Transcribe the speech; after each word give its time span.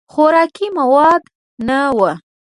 خوراکي 0.13 0.67
مواد 0.79 1.23
نه 1.67 1.79
وو. 1.97 2.09